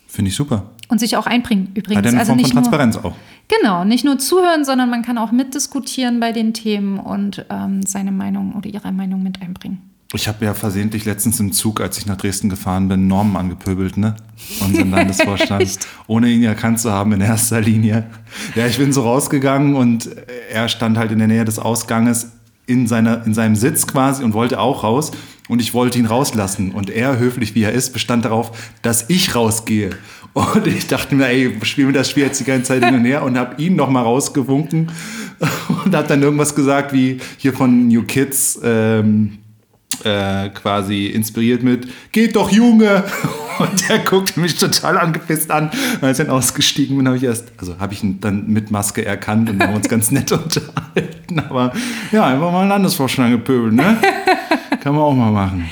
[0.07, 0.71] Finde ich super.
[0.89, 1.97] Und sich auch einbringen übrigens.
[1.97, 3.15] Hat eine also Form nicht von Transparenz nur, auch.
[3.47, 8.11] Genau, nicht nur zuhören, sondern man kann auch mitdiskutieren bei den Themen und ähm, seine
[8.11, 9.81] Meinung oder ihre Meinung mit einbringen.
[10.13, 13.97] Ich habe ja versehentlich letztens im Zug, als ich nach Dresden gefahren bin, Normen angepöbelt,
[13.97, 14.15] ne?
[14.61, 15.79] Unseren Landesvorstand.
[16.07, 18.05] ohne ihn erkannt zu haben in erster Linie.
[18.55, 20.09] Ja, ich bin so rausgegangen und
[20.49, 22.31] er stand halt in der Nähe des Ausganges
[22.67, 25.11] in, seiner, in seinem Sitz quasi und wollte auch raus.
[25.49, 26.71] Und ich wollte ihn rauslassen.
[26.71, 29.91] Und er, höflich wie er ist, bestand darauf, dass ich rausgehe.
[30.33, 33.05] Und ich dachte mir, ey, spielen wir das Spiel jetzt die ganze Zeit hin und
[33.05, 34.91] her und habe ihn nochmal rausgewunken
[35.85, 38.59] und habe dann irgendwas gesagt wie hier von New Kids.
[38.63, 39.39] Ähm,
[40.03, 43.03] äh, quasi inspiriert mit Geht doch, Junge!
[43.59, 45.71] Und der guckte mich total angepisst an.
[46.01, 49.03] Als ich dann ausgestiegen bin, habe ich erst, also habe ich ihn dann mit Maske
[49.03, 51.39] erkannt und haben uns ganz nett unterhalten.
[51.39, 51.73] Aber
[52.11, 53.97] ja, einfach mal Landesvorstand gepöbelt, ne?
[54.83, 55.67] Kann man auch mal machen.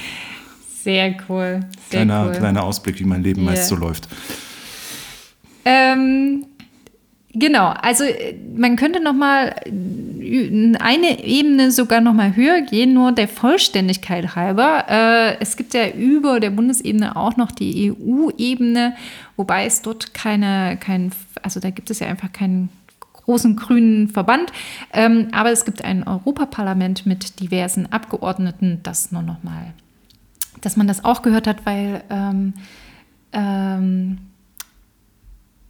[0.81, 1.59] Sehr cool.
[1.89, 2.31] Sehr kleiner, cool.
[2.31, 3.51] kleiner Ausblick, wie mein Leben yeah.
[3.51, 4.07] meist so läuft.
[5.63, 6.45] Ähm,
[7.37, 12.93] Genau, also äh, man könnte noch mal äh, eine Ebene sogar noch mal höher gehen,
[12.93, 14.85] nur der Vollständigkeit halber.
[14.87, 18.95] Äh, es gibt ja über der Bundesebene auch noch die EU-Ebene,
[19.35, 22.69] wobei es dort keine, kein, also da gibt es ja einfach keinen
[23.25, 24.51] großen grünen Verband,
[24.93, 29.73] ähm, aber es gibt ein Europaparlament mit diversen Abgeordneten, das nur noch mal
[30.61, 32.53] dass man das auch gehört hat, weil ähm,
[33.33, 34.17] ähm,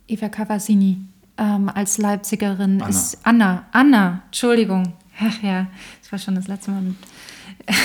[0.08, 0.98] Eva Cavazzini
[1.38, 2.90] ähm, als Leipzigerin Anna.
[2.90, 4.94] ist Anna, Anna, Entschuldigung.
[5.20, 5.68] Ach ja,
[6.02, 6.96] das war schon das letzte Mal mit.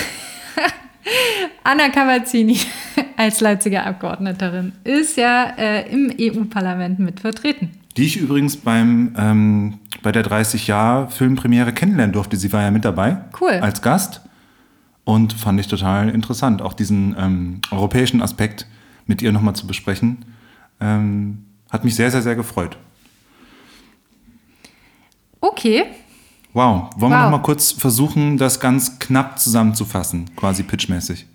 [1.65, 2.59] Anna Cavazzini
[3.17, 7.71] als Leipziger Abgeordneterin ist ja äh, im EU-Parlament mit vertreten.
[7.97, 12.37] Die ich übrigens beim, ähm, bei der 30-Jahr-Filmpremiere kennenlernen durfte.
[12.37, 13.25] Sie war ja mit dabei.
[13.41, 13.53] Cool.
[13.53, 14.23] Als Gast.
[15.05, 18.67] Und fand ich total interessant, auch diesen ähm, europäischen Aspekt
[19.07, 20.25] mit ihr nochmal zu besprechen.
[20.81, 22.77] Ähm, hat mich sehr, sehr, sehr gefreut.
[25.41, 25.85] Okay,
[26.53, 26.91] Wow.
[26.97, 27.25] Wollen wir Wow.
[27.27, 31.27] nochmal kurz versuchen, das ganz knapp zusammenzufassen, quasi pitchmäßig?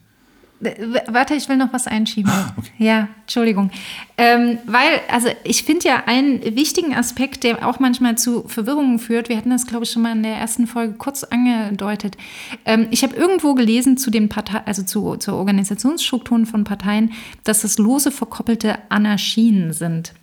[0.60, 0.74] W-
[1.08, 2.30] Warte, ich will noch was einschieben.
[2.78, 3.72] Ja, Entschuldigung.
[4.18, 9.30] Ähm, weil, also ich finde ja einen wichtigen Aspekt, der auch manchmal zu Verwirrungen führt,
[9.30, 12.18] wir hatten das, glaube ich, schon mal in der ersten Folge kurz angedeutet.
[12.66, 17.14] Ähm, ich habe irgendwo gelesen zu den Partei also zu, zu Organisationsstrukturen von Parteien,
[17.46, 20.14] dass das lose verkoppelte Anarchien sind.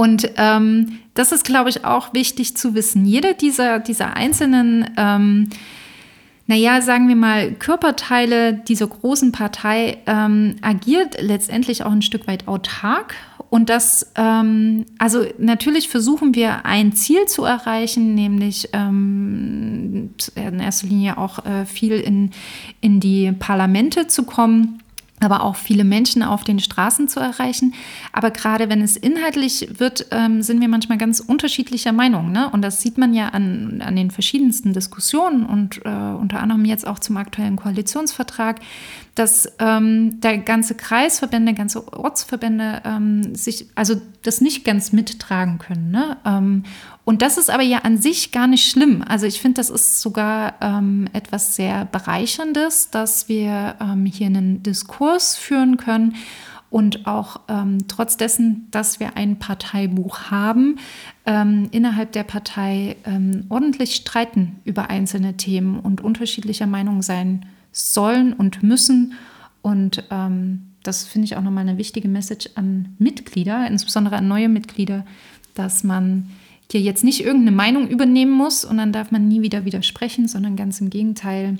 [0.00, 3.04] Und ähm, das ist, glaube ich, auch wichtig zu wissen.
[3.04, 5.50] Jeder dieser, dieser einzelnen, ähm,
[6.46, 12.48] naja, sagen wir mal, Körperteile dieser großen Partei ähm, agiert letztendlich auch ein Stück weit
[12.48, 13.14] autark.
[13.50, 20.86] Und das, ähm, also natürlich versuchen wir ein Ziel zu erreichen, nämlich ähm, in erster
[20.86, 22.30] Linie auch äh, viel in,
[22.80, 24.80] in die Parlamente zu kommen
[25.20, 27.74] aber auch viele Menschen auf den Straßen zu erreichen.
[28.12, 32.32] Aber gerade wenn es inhaltlich wird, ähm, sind wir manchmal ganz unterschiedlicher Meinung.
[32.32, 32.48] Ne?
[32.50, 36.86] Und das sieht man ja an, an den verschiedensten Diskussionen und äh, unter anderem jetzt
[36.86, 38.60] auch zum aktuellen Koalitionsvertrag,
[39.14, 45.90] dass ähm, der ganze Kreisverbände, ganze Ortsverbände ähm, sich also das nicht ganz mittragen können.
[45.90, 46.16] Ne?
[46.24, 46.64] Ähm,
[47.04, 49.02] und das ist aber ja an sich gar nicht schlimm.
[49.06, 54.62] Also ich finde, das ist sogar ähm, etwas sehr Bereicherndes, dass wir ähm, hier einen
[54.62, 56.14] Diskurs führen können
[56.70, 60.76] und auch ähm, trotz dessen, dass wir ein Parteibuch haben,
[61.26, 68.32] ähm, innerhalb der Partei ähm, ordentlich streiten über einzelne Themen und unterschiedlicher Meinung sein sollen
[68.32, 69.14] und müssen.
[69.62, 74.48] Und ähm, das finde ich auch nochmal eine wichtige Message an Mitglieder, insbesondere an neue
[74.48, 75.04] Mitglieder,
[75.54, 76.30] dass man
[76.70, 80.56] hier jetzt nicht irgendeine Meinung übernehmen muss und dann darf man nie wieder widersprechen, sondern
[80.56, 81.58] ganz im Gegenteil.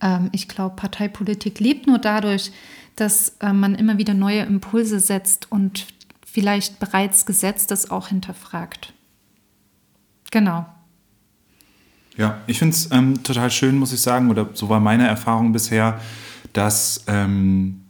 [0.00, 2.52] Ähm, ich glaube, Parteipolitik lebt nur dadurch,
[2.96, 5.86] dass äh, man immer wieder neue Impulse setzt und
[6.24, 8.92] vielleicht bereits Gesetztes auch hinterfragt.
[10.30, 10.66] Genau.
[12.20, 15.52] Ja, ich finde es ähm, total schön, muss ich sagen, oder so war meine Erfahrung
[15.52, 15.98] bisher,
[16.52, 17.80] dass ähm,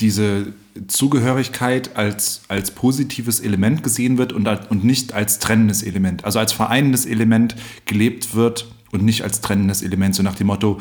[0.00, 0.54] diese
[0.88, 6.24] Zugehörigkeit als, als positives Element gesehen wird und, und nicht als trennendes Element.
[6.24, 10.80] Also als vereinendes Element gelebt wird und nicht als trennendes Element, so nach dem Motto,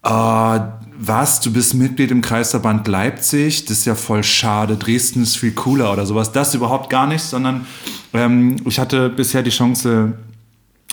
[0.00, 1.40] Ah, was?
[1.40, 3.64] Du bist Mitglied im Kreisverband Leipzig?
[3.64, 4.76] Das ist ja voll schade.
[4.76, 6.30] Dresden ist viel cooler oder sowas.
[6.30, 7.66] Das überhaupt gar nicht, sondern
[8.14, 10.12] ähm, ich hatte bisher die Chance,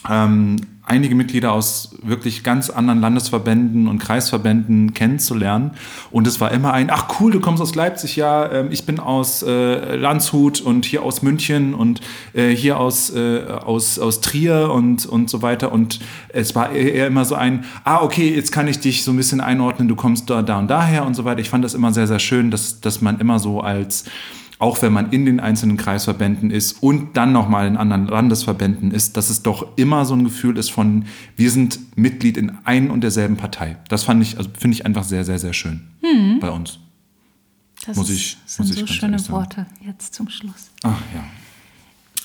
[0.09, 5.71] ähm, einige Mitglieder aus wirklich ganz anderen Landesverbänden und Kreisverbänden kennenzulernen.
[6.11, 8.99] Und es war immer ein, ach cool, du kommst aus Leipzig, ja, ähm, ich bin
[8.99, 12.01] aus äh, Landshut und hier aus München und
[12.33, 15.71] äh, hier aus, äh, aus, aus Trier und, und so weiter.
[15.71, 19.11] Und es war eher eher immer so ein, ah, okay, jetzt kann ich dich so
[19.11, 21.39] ein bisschen einordnen, du kommst da, da und daher und so weiter.
[21.39, 24.03] Ich fand das immer sehr, sehr schön, dass, dass man immer so als
[24.59, 29.17] auch wenn man in den einzelnen Kreisverbänden ist und dann nochmal in anderen Landesverbänden ist,
[29.17, 33.01] dass es doch immer so ein Gefühl ist von, wir sind Mitglied in ein und
[33.01, 33.77] derselben Partei.
[33.89, 35.81] Das fand ich, also finde ich einfach sehr, sehr, sehr schön
[36.39, 36.79] bei uns.
[37.85, 39.29] Das Muss ich- sind muss ich so schöne.
[39.29, 40.71] Worte jetzt zum Schluss.
[40.83, 41.23] Ach ja.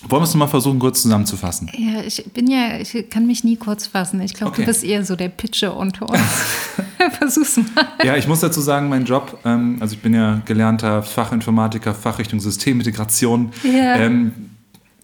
[0.06, 1.70] Wollen wir es mal versuchen, kurz zusammenzufassen?
[1.76, 4.20] Ja, ich bin ja, ich kann mich nie kurz fassen.
[4.20, 4.62] Ich glaube, Okay.
[4.62, 6.18] du bist eher so der Pitcher unter uns.
[7.18, 7.88] Versuch's mal.
[8.04, 12.38] Ja, ich muss dazu sagen, mein Job, ähm, also ich bin ja gelernter Fachinformatiker, Fachrichtung
[12.38, 13.50] Systemintegration.
[13.64, 13.96] Ja.
[13.96, 14.32] Ähm,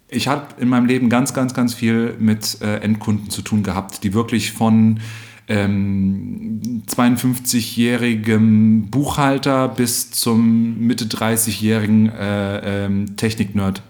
[0.08, 4.04] ich habe in meinem Leben ganz, ganz, ganz viel mit äh, Endkunden zu tun gehabt,
[4.04, 5.00] die wirklich von
[5.48, 13.82] ähm, 52-jährigem Buchhalter bis zum Mitte 30-jährigen äh, ähm, Technik-Nerd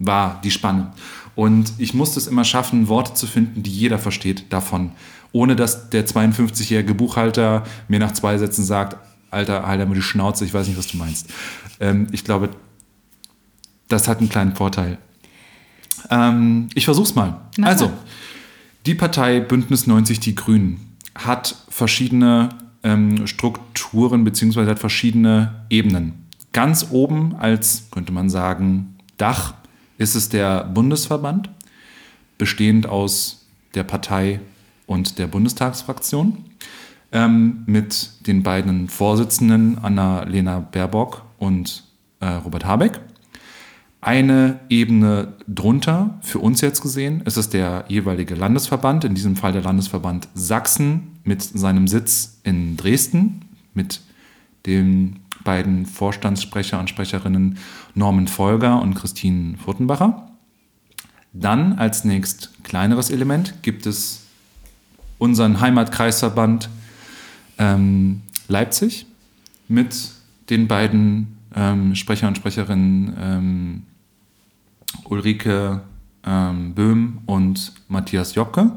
[0.00, 0.92] war die Spanne.
[1.36, 4.92] Und ich musste es immer schaffen, Worte zu finden, die jeder versteht davon.
[5.32, 8.96] Ohne dass der 52-jährige Buchhalter mir nach zwei Sätzen sagt,
[9.30, 11.28] Alter, halt mal die Schnauze, ich weiß nicht, was du meinst.
[11.78, 12.48] Ähm, ich glaube,
[13.86, 14.98] das hat einen kleinen Vorteil.
[16.10, 17.40] Ähm, ich versuch's mal.
[17.58, 17.98] Mach also, mal.
[18.86, 22.48] die Partei Bündnis 90 Die Grünen hat verschiedene
[22.82, 26.26] ähm, Strukturen beziehungsweise hat verschiedene Ebenen.
[26.52, 29.54] Ganz oben als, könnte man sagen, Dach
[30.00, 31.50] ist es der Bundesverband,
[32.38, 34.40] bestehend aus der Partei
[34.86, 36.44] und der Bundestagsfraktion.
[37.12, 41.84] ähm, mit den beiden Vorsitzenden Anna-Lena Baerbock und
[42.20, 43.00] äh, Robert Habeck.
[44.00, 49.52] Eine Ebene drunter, für uns jetzt gesehen, ist es der jeweilige Landesverband, in diesem Fall
[49.52, 53.42] der Landesverband Sachsen mit seinem Sitz in Dresden,
[53.74, 54.00] mit
[54.66, 57.58] den beiden Vorstandssprecher und Sprecherinnen
[57.94, 60.30] Norman Folger und Christine Furtenbacher.
[61.32, 64.26] Dann als nächst kleineres Element gibt es
[65.18, 66.68] unseren Heimatkreisverband
[67.58, 69.06] ähm, Leipzig
[69.68, 70.12] mit
[70.48, 73.82] den beiden ähm, Sprecher und Sprecherinnen ähm,
[75.04, 75.82] Ulrike
[76.24, 78.72] ähm, Böhm und Matthias Jocke.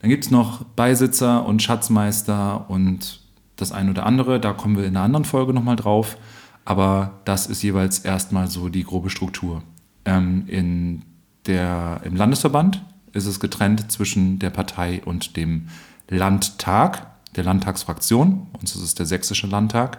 [0.00, 3.19] Dann gibt es noch Beisitzer und Schatzmeister und
[3.60, 4.40] das eine oder andere.
[4.40, 6.16] Da kommen wir in einer anderen Folge nochmal drauf.
[6.64, 9.62] Aber das ist jeweils erstmal so die grobe Struktur.
[10.04, 11.02] Ähm, in
[11.46, 15.68] der, Im Landesverband ist es getrennt zwischen der Partei und dem
[16.08, 18.48] Landtag, der Landtagsfraktion.
[18.60, 19.98] Uns ist es der Sächsische Landtag.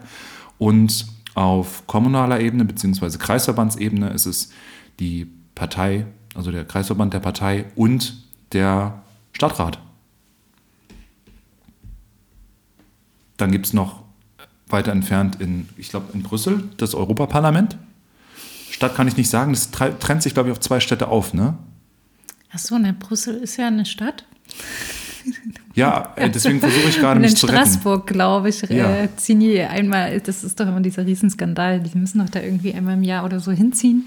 [0.58, 3.18] Und auf kommunaler Ebene bzw.
[3.18, 4.52] Kreisverbandsebene ist es
[5.00, 8.16] die Partei, also der Kreisverband der Partei und
[8.54, 9.02] der
[9.34, 9.80] Stadtrat.
[13.42, 14.04] Dann gibt es noch
[14.68, 17.76] weiter entfernt in, ich glaube, in Brüssel das Europaparlament.
[18.70, 21.58] Stadt kann ich nicht sagen, das trennt sich, glaube ich, auf zwei Städte auf, ne?
[22.54, 24.26] Ach so, ne, Brüssel ist ja eine Stadt.
[25.76, 27.60] Ja, äh, deswegen versuche ich gerade mich zu retten.
[27.60, 29.08] In Straßburg, glaube ich, äh, ja.
[29.16, 32.96] ziehen die einmal, das ist doch immer dieser Riesenskandal, die müssen doch da irgendwie einmal
[32.96, 34.04] im Jahr oder so hinziehen.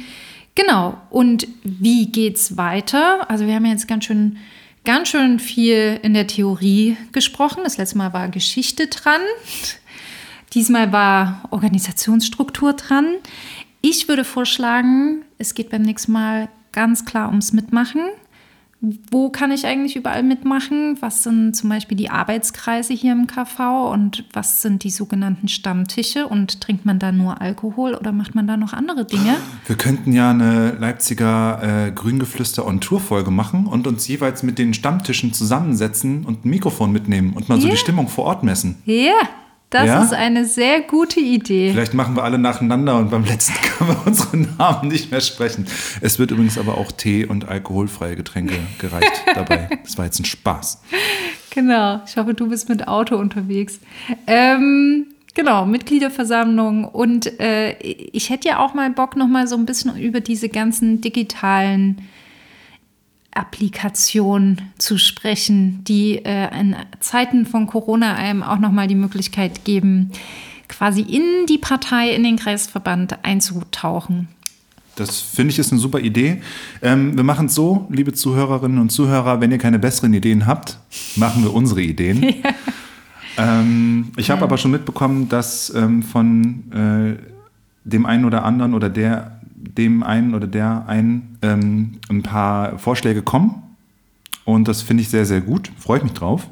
[0.54, 3.30] genau, und wie geht's weiter?
[3.30, 4.38] Also wir haben jetzt ganz schön
[4.84, 7.62] ganz schön viel in der Theorie gesprochen.
[7.64, 9.20] Das letzte Mal war Geschichte dran.
[10.54, 13.06] Diesmal war Organisationsstruktur dran.
[13.80, 18.02] Ich würde vorschlagen, es geht beim nächsten Mal ganz klar ums Mitmachen
[19.12, 20.96] wo kann ich eigentlich überall mitmachen?
[21.00, 26.26] Was sind zum Beispiel die Arbeitskreise hier im KV und was sind die sogenannten Stammtische?
[26.26, 29.36] Und trinkt man da nur Alkohol oder macht man da noch andere Dinge?
[29.66, 34.58] Wir könnten ja eine Leipziger äh, Grüngeflüster on Tour Folge machen und uns jeweils mit
[34.58, 37.62] den Stammtischen zusammensetzen und ein Mikrofon mitnehmen und mal yeah.
[37.62, 38.82] so die Stimmung vor Ort messen.
[38.84, 38.94] Ja.
[38.94, 39.41] Yeah.
[39.72, 40.02] Das ja?
[40.02, 41.72] ist eine sehr gute Idee.
[41.72, 45.66] Vielleicht machen wir alle nacheinander und beim letzten können wir unsere Namen nicht mehr sprechen.
[46.02, 49.70] Es wird übrigens aber auch Tee und alkoholfreie Getränke gereicht dabei.
[49.82, 50.82] Das war jetzt ein Spaß.
[51.50, 52.02] Genau.
[52.06, 53.80] Ich hoffe, du bist mit Auto unterwegs.
[54.26, 56.84] Ähm, Genau, Mitgliederversammlung.
[56.84, 60.50] Und äh, ich hätte ja auch mal Bock, noch mal so ein bisschen über diese
[60.50, 62.02] ganzen digitalen
[63.34, 70.12] Applikation zu sprechen, die äh, in Zeiten von Corona einem auch nochmal die Möglichkeit geben,
[70.68, 74.28] quasi in die Partei, in den Kreisverband einzutauchen.
[74.96, 76.42] Das finde ich ist eine super Idee.
[76.82, 80.78] Ähm, wir machen es so, liebe Zuhörerinnen und Zuhörer, wenn ihr keine besseren Ideen habt,
[81.16, 82.22] machen wir unsere Ideen.
[82.22, 82.50] Ja.
[83.38, 84.46] Ähm, ich habe ja.
[84.46, 87.16] aber schon mitbekommen, dass ähm, von äh,
[87.84, 93.22] dem einen oder anderen oder der dem einen oder der einen ähm, ein paar Vorschläge
[93.22, 93.62] kommen.
[94.44, 95.70] Und das finde ich sehr, sehr gut.
[95.78, 96.48] Freue ich mich drauf.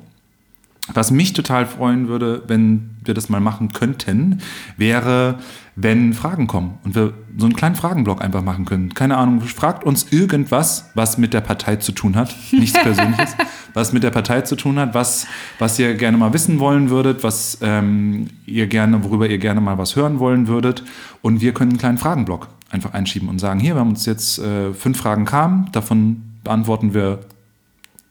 [0.94, 4.40] Was mich total freuen würde, wenn wir das mal machen könnten,
[4.76, 5.38] wäre,
[5.76, 8.92] wenn Fragen kommen und wir so einen kleinen Fragenblock einfach machen können.
[8.94, 12.35] Keine Ahnung, fragt uns irgendwas, was mit der Partei zu tun hat.
[12.53, 13.37] Nichts Persönliches.
[13.75, 15.27] was mit der Partei zu tun hat, was,
[15.58, 19.79] was ihr gerne mal wissen wollen würdet, was ähm, ihr gerne, worüber ihr gerne mal
[19.79, 20.83] was hören wollen würdet.
[21.23, 24.38] Und wir können einen kleinen Fragenblock einfach einschieben und sagen, hier, wir haben uns jetzt
[24.38, 27.21] äh, fünf Fragen kamen, davon beantworten wir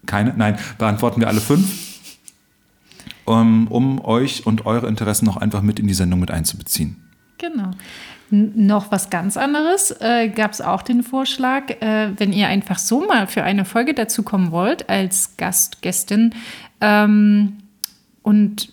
[0.06, 1.89] keine, nein, beantworten wir alle fünf,
[3.30, 6.98] um, um euch und eure Interessen noch einfach mit in die Sendung mit einzubeziehen.
[7.38, 7.72] Genau.
[8.32, 13.08] Noch was ganz anderes äh, gab es auch den Vorschlag, äh, wenn ihr einfach so
[13.08, 16.36] mal für eine Folge dazu kommen wollt als Gast, Gästin
[16.80, 17.58] ähm,
[18.22, 18.72] und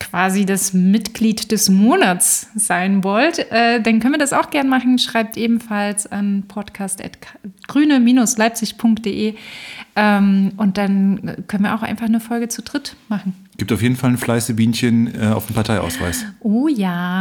[0.00, 4.98] quasi das Mitglied des Monats sein wollt, äh, dann können wir das auch gern machen.
[4.98, 9.34] Schreibt ebenfalls an podcast.grüne-leipzig.de
[9.96, 13.34] ähm, und dann können wir auch einfach eine Folge zu dritt machen.
[13.56, 16.24] Gibt auf jeden Fall ein Fleißebienchen äh, auf dem Parteiausweis.
[16.40, 17.20] Oh ja.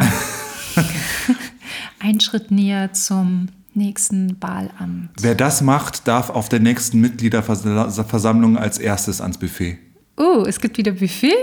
[2.00, 5.10] ein Schritt näher zum nächsten Wahlamt.
[5.22, 9.78] Wer das macht, darf auf der nächsten Mitgliederversammlung als erstes ans Buffet.
[10.18, 11.34] Oh, es gibt wieder Buffet?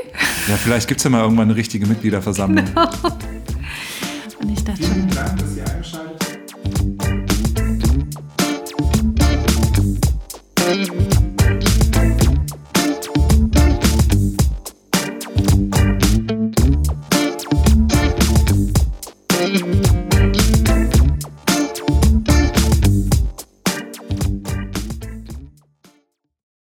[0.49, 2.65] Ja, vielleicht gibt es ja mal irgendwann eine richtige Mitgliederversammlung.
[2.75, 4.49] Genau.
[4.49, 5.60] Und ich dachte schon.